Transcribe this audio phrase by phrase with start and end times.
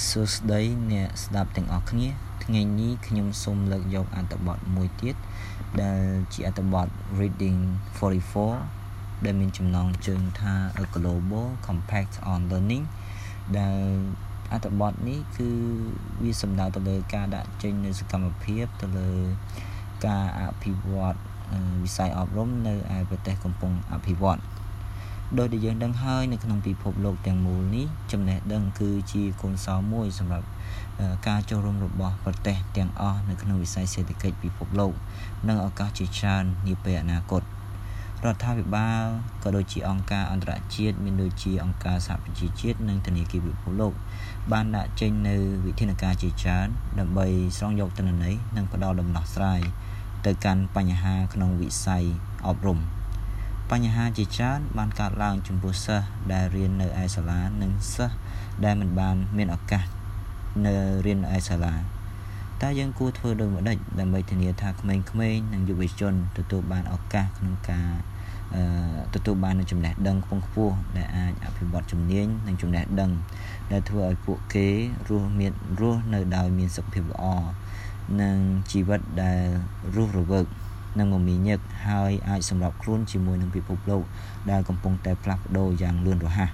[0.00, 0.62] សួស្តី
[0.92, 2.08] អ្នកស្ដាប់ទាំងអស់គ្នា
[2.44, 5.16] ថ្ងៃនេះខ្ញុំសូមលើកយកអត្ថបទមួយទៀត
[5.82, 6.02] ដែល
[6.32, 6.86] ជាអត្ថបទ
[7.18, 7.60] Reading
[8.42, 12.84] 44ដែលមានចំណងជើងថា A Global Compact on Learning
[13.58, 13.80] ដែល
[14.52, 15.48] អត្ថបទនេះគឺ
[16.22, 19.10] វាសំដៅទៅលើការដាក់ចេញនៅសកម្មភាពទៅលើ
[20.06, 21.18] ការអភិវឌ្ឍ
[21.82, 24.44] វិស័យអប់រំនៅឯប្រទេសកំពុងអភិវឌ្ឍន៍
[25.38, 30.46] ដោយដែលយើងដឹងហើយនៅក្នុងពិភពលោកទាំងមូលនេះចំណេះដឹងគឺជាគុណសោមួយសម្រាប់
[31.28, 34.92] ការចូលរួមរបស់ប្រទេសទាំងអស់នៅក្នុងវិស័យសេដ្ឋកិច្ចពិភពលោក
[35.48, 37.42] និងឱកាសជាច្រើននាពេលអនាគត
[38.24, 39.04] រដ្ឋាភិបាល
[39.42, 43.92] ក៏ដូចជាអង្គការអន្តរជាតិមានដូចជាអង្គការសហប្រជាជាតិនិងធនាគារពិភពលោក
[44.52, 46.68] បានដាក់ចេញនៅវិធានការជាច្រើន
[46.98, 47.26] ដើម្បី
[47.56, 49.60] ស្រង់យកទិន្នន័យនិងផ្ដល់ដំណោះស្រាយ
[50.26, 52.04] ទៅកាន់បញ្ហាក្នុងវិស័យ
[52.48, 52.80] អប់រំ។
[53.72, 58.16] បញ្ហាជាច្រើនបានកើតឡើងចំពោះសិស្សដែលរៀននៅឯសាលានិងសិស្ស
[58.64, 59.84] ដែលមិនបានមានឱកាស
[60.66, 60.74] នៅ
[61.06, 61.74] រៀននៅឯសាលា
[62.62, 67.88] តើយើងគួរធ្វើដូចម្តេចដើម្បីធានាថាក្មេងៗនិងយុវជនទទួលបានឱកាសក្នុងការ
[68.54, 68.62] អឺ
[69.14, 73.10] ទទួលបាននូវចំណេះដឹងខ្ពង់ខ្ពស់ដែលអាចអភិវឌ្ឍជំនាញនិងចំណេះដឹង
[73.72, 74.68] ដែលធ្វើឲ្យពួកគេ
[75.08, 77.24] រស់មានរស់នៅដោយមានសុខភាពល្អ
[78.20, 78.36] និង
[78.70, 79.42] ជីវិតដែល
[79.94, 80.46] រស់រវើក
[80.98, 84.02] និងមមាញឹកហើយអាចសម្របខ្លួនជាមួយនឹងពិភពលោក
[84.50, 86.50] ដែលកំពុងតែផ្លាស់ប្ដូរយ៉ាងលឿនរហ័ស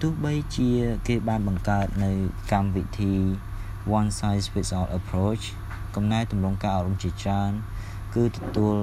[0.00, 0.70] ទោះបីជា
[1.08, 2.12] គេបានបង្កើតនៅ
[2.52, 3.12] កម្មវិធី
[3.98, 5.44] one size fits all approach
[5.96, 7.52] កំណែទម្រង់ការអប់រំជាច្រើន
[8.14, 8.74] គឺទទួល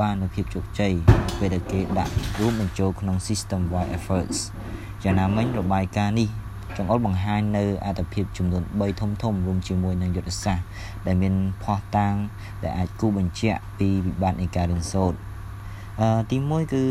[0.00, 0.92] បាននូវភាពជោគជ័យ
[1.38, 4.38] ពេលដែលគេដាក់រួមបញ្ចូលក្នុង system wide efforts
[5.02, 6.28] យ៉ាងណាមិញរបាយការណ៍នេះ
[6.76, 10.64] ចង្អុលបង្ហាញនៅអត្ថភាពចំនួន3ធំធំរួមជាមួយនឹងយុទ្ធសាស្ត្រ
[11.06, 12.14] ដែលមានផុសតាង
[12.62, 15.18] ដែលអាចគូបញ្ជាក់ពីវិបត្តិនៃការរៀនសូត្រ
[16.00, 16.84] អឺទី1គឺ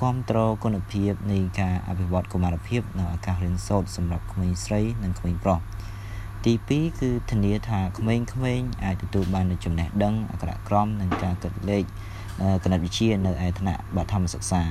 [0.00, 5.60] គ្រប់គ្រងគុណភាពនៃការអភិវឌ្ឍកុមារភាពនៅឱកាសរៀនសូត្រសម្រាប់ក្មេងស្រីនិងក្មេងប្រុស
[6.44, 11.84] ទី2គឺធានាថាក្មេងៗអាចទទួលបាននូវចំណេះដឹងអក្ខរក្រមនិងការគិតលេខ
[12.64, 14.62] គណិតវិទ្យានៅឯថ្នាក់បឋមសិក្សា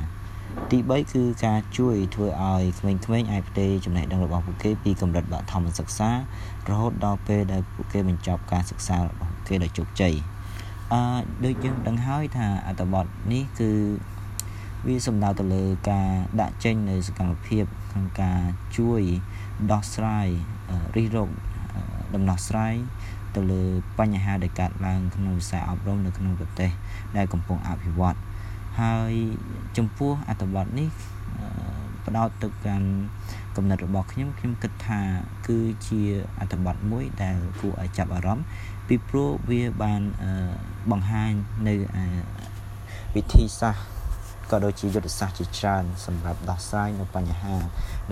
[0.72, 6.10] ទី3គឺការជួយធ្វើឲ្យក្មេងៗអាចផ្ទេរចំណេះដឹងរបស់ពួកគេពីកម្រិតបឋមសិក្សា
[6.70, 10.14] រហូតដល់ពេលដែលពួកគេបញ្ចប់ការសិក្សារបស់ពួកគេដោយជោគជ័យ
[10.94, 11.02] អឺ
[11.46, 13.72] ដូចយើងដឹងហើយថាអត្ថបទនេះគឺ
[14.88, 16.10] វាសំដៅទៅលើការ
[16.42, 18.40] ដាក់ចេញនៅសកម្មភាពក្នុងការ
[18.78, 19.02] ជួយ
[19.72, 20.28] ដោះស្រាយ
[20.96, 21.30] រិះរោច
[22.16, 22.76] ដំណោះស្រាយ
[23.36, 23.64] ទៅលើ
[24.00, 26.72] បញ្ហាដែលកើតឡើងក្នុងវិស័យអប់រំនៅក្នុងប្រទេស
[27.18, 28.22] ដែលកំពុងអភិវឌ្ឍន៍
[28.80, 29.14] ហើយ
[29.78, 30.90] ចំពោះអត្ថបទនេះ
[32.06, 32.90] ផ្ដោតទៅកាន់
[33.58, 35.00] កំណត់របស់ខ្ញុំខ្ញុំគិតថា
[35.48, 36.02] គឺជា
[36.40, 38.46] អត្ថបទមួយដែលគួរឲ្យចាប់អារម្មណ៍
[38.88, 40.02] ពីព្រោះវាបាន
[40.92, 41.32] បង្ហាញ
[41.68, 41.74] នៅ
[43.16, 43.84] វិធីសាស្ត្រ
[44.52, 47.56] ក៏ដូចជាយុទ្ធសាស្ត្រជាច្រើនសម្រាប់ដោះស្រាយនៅបញ្ហា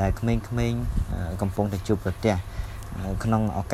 [0.01, 0.81] ដែលក្មេងៗ
[1.41, 2.35] កំពុងតែជួបប្រទះ
[3.23, 3.69] ក្នុងឱកា